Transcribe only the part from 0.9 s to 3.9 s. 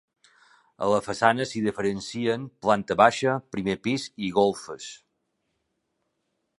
la façana s'hi diferencien planta baixa, primer